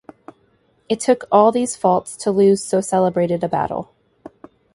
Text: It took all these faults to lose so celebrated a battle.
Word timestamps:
It 0.89 0.99
took 0.99 1.25
all 1.31 1.51
these 1.51 1.75
faults 1.75 2.17
to 2.17 2.31
lose 2.31 2.63
so 2.63 2.81
celebrated 2.81 3.43
a 3.43 3.47
battle. 3.47 3.93